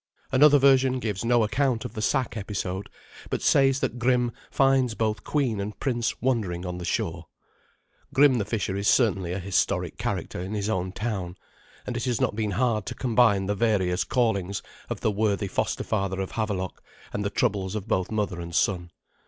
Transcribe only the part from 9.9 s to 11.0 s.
character in his own